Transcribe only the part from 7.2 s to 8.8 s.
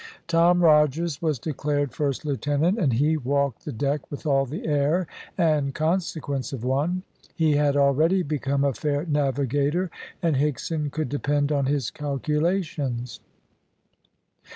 He had already become a